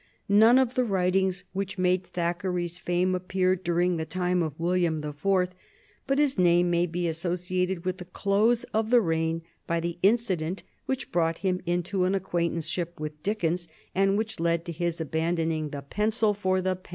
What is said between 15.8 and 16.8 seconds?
pencil for the